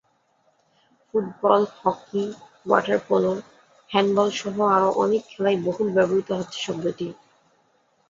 Football, 1.07 1.61
hockey, 1.77 2.23
water 2.65 2.99
polo, 3.07 3.33
হ্যান্ডবলসহ 3.89 4.55
আরও 4.75 4.89
অনেক 5.03 5.21
খেলায় 5.31 5.59
বহুল 5.65 5.87
ব্যবহূত 5.95 6.29
হচ্ছে 6.39 6.57
শব্দটি। 6.65 7.07